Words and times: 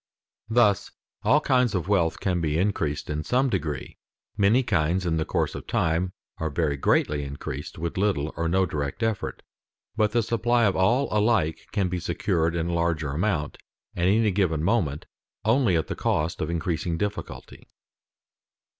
Thus 0.49 0.89
all 1.21 1.39
kinds 1.41 1.75
of 1.75 1.87
wealth 1.87 2.19
can 2.19 2.41
be 2.41 2.57
increased 2.57 3.07
in 3.07 3.23
some 3.23 3.51
degree; 3.51 3.99
many 4.35 4.63
kinds 4.63 5.05
in 5.05 5.17
the 5.17 5.25
course 5.25 5.53
of 5.53 5.67
time 5.67 6.11
are 6.39 6.49
very 6.49 6.75
greatly 6.75 7.23
increased 7.23 7.77
with 7.77 7.99
little 7.99 8.33
or 8.35 8.47
no 8.49 8.65
direct 8.65 9.03
effort, 9.03 9.43
but 9.95 10.11
the 10.11 10.23
supply 10.23 10.63
of 10.65 10.75
all 10.75 11.07
alike 11.15 11.67
can 11.71 11.87
be 11.87 11.99
secured 11.99 12.55
in 12.55 12.67
larger 12.69 13.09
amount 13.11 13.59
at 13.95 14.07
any 14.07 14.31
given 14.31 14.63
moment 14.63 15.05
only 15.45 15.75
at 15.77 15.85
the 15.85 15.93
cost 15.95 16.41
of 16.41 16.49
increasing 16.49 16.97
difficulty. 16.97 17.67